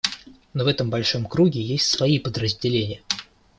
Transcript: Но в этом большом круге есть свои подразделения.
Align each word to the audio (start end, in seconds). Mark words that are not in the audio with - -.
Но 0.55 0.63
в 0.63 0.67
этом 0.67 0.89
большом 0.89 1.27
круге 1.27 1.61
есть 1.61 1.87
свои 1.87 2.17
подразделения. 2.17 3.03